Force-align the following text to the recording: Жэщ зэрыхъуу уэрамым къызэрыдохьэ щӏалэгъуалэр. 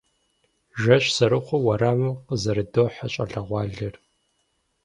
Жэщ 0.81 1.05
зэрыхъуу 1.17 1.61
уэрамым 1.65 2.15
къызэрыдохьэ 2.27 3.07
щӏалэгъуалэр. 3.13 3.95